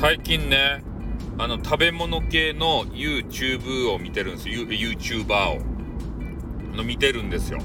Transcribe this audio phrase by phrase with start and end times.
[0.00, 0.84] 最近ね
[1.38, 4.62] あの食べ物系の YouTube を見てるんですよ。
[4.62, 6.76] YouTuber を。
[6.76, 7.58] の見てるんですよ。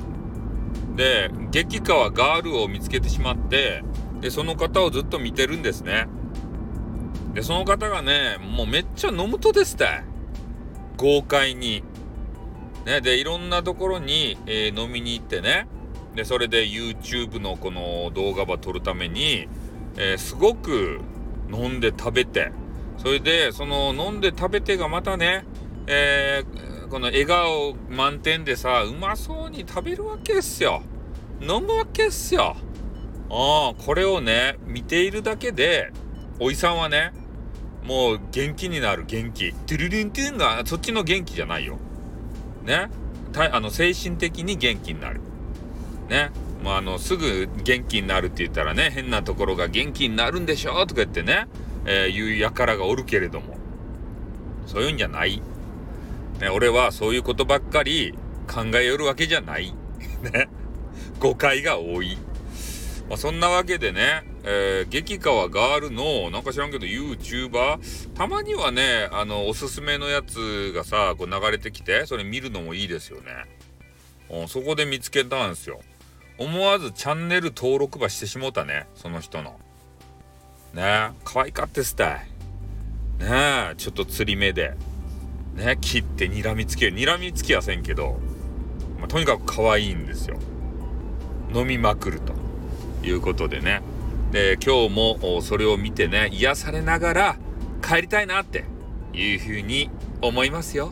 [0.95, 3.83] で激川ガールを見つけてしまって
[4.19, 6.07] でその方をずっと見てるんですね。
[7.35, 10.01] でその方がねもうめっちゃ飲むとですって。
[10.97, 11.83] 豪快に。
[12.87, 15.67] ねでいろんなところに、えー、飲みに行ってね。
[16.15, 19.47] でそれで YouTube のこの動画ば撮るために、
[19.97, 20.99] えー、すごく
[21.53, 22.51] 飲んで食べて。
[22.97, 25.45] それでその飲んで食べてがまたね、
[25.87, 30.83] えー、この笑顔満点でさうまそうに食べるわけっすよ。
[31.41, 32.55] 飲むわけっすよ。
[33.29, 35.91] ああこれをね見ているだけで
[36.39, 37.11] おいさんはね
[37.83, 39.51] もう元気になる元気。
[39.51, 41.77] トゥルルントゥンがそっちの元気じゃないよ。
[42.63, 42.89] ね。
[43.35, 45.19] あの精神的に元気になる。
[46.07, 46.31] ね。
[46.63, 50.73] もうあのすぐ元気になるって言ったらね変なところが元気になるんでしょ？
[50.87, 51.47] とか言ってね、
[51.85, 53.57] えー、言う輩がおるけれども。
[54.65, 55.41] そういうんじゃない、
[56.39, 59.73] ね、俺はそういうことばっかり考えよるわけじゃない。
[60.23, 60.47] ね。
[61.19, 62.17] 誤解が多い、
[63.09, 73.31] まあ、そんなわけでね、えー、激川ガールのなんか知らんけど YouTuber たまにはねあのおすすめのやつがさこう流れてきてそれ見るのもいいですよね、
[74.29, 75.81] うん、そこで見つけたんですよ。
[76.37, 79.59] 思わずチャンネル登録ばしてしもうたねその人の。
[80.73, 82.19] ねえ可愛かってすたい。
[83.19, 84.73] ねえちょっと釣り目で。
[85.55, 86.97] ね切って睨みつける。
[86.97, 88.19] 睨みつきやせんけど、
[88.99, 90.37] まあ、とにかく可愛いんですよ。
[91.53, 92.33] 飲みまくると。
[93.03, 93.81] いうことでね。
[94.31, 97.37] で今日もそれを見てね癒されながら
[97.81, 98.65] 帰りたいなって。
[99.13, 99.89] いうふうに
[100.21, 100.91] 思いますよ。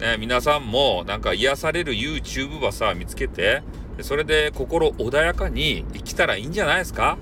[0.00, 3.62] ね、皆さんもなんか癒される YouTube ばさ見つけて
[4.02, 7.18] それで心穏やかに生きたらいいんじゃないですか？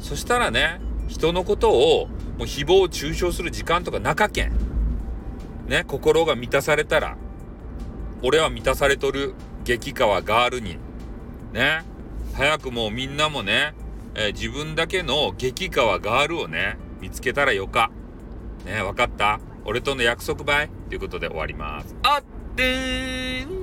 [0.00, 2.08] そしたらね、人のことを
[2.38, 4.52] もう誹謗中傷する時間とかなかけん。
[5.66, 7.16] ね、心が満たされたら、
[8.22, 10.76] 俺は満たされとる激川ガールに、
[11.52, 11.84] ね、
[12.34, 13.74] 早くもうみんなもね、
[14.14, 17.90] えー、自分だけの激川ガールをね、見つけたらよか。
[18.66, 19.40] ね、わかった？
[19.64, 20.70] 俺との約束ばい？
[20.88, 21.94] ということで終わります。
[22.02, 22.22] あっ
[22.56, 23.62] てーん